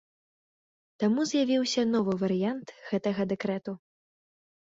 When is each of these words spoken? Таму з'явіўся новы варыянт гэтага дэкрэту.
Таму 1.01 1.25
з'явіўся 1.31 1.81
новы 1.91 2.13
варыянт 2.23 2.67
гэтага 2.93 3.21
дэкрэту. 3.35 3.71